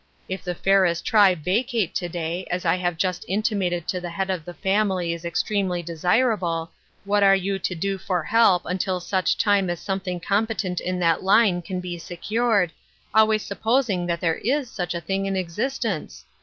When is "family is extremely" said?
4.55-5.83